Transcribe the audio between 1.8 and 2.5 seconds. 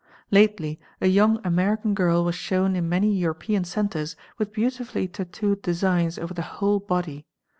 girl was